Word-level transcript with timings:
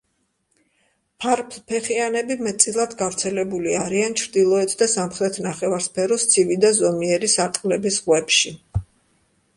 ფარფლფეხიანები 1.25 2.37
მეტწილად 2.47 2.95
გავრცელებული 3.03 3.77
არიან 3.81 4.17
ჩრდილოეთ 4.23 4.75
და 4.81 4.89
სამხრეთ 4.97 5.39
ნახევარსფეროს 5.49 6.29
ცივი 6.33 6.61
და 6.67 6.75
ზომიერი 6.83 7.33
სარტყლების 7.39 8.01
ზღვებში. 8.01 8.57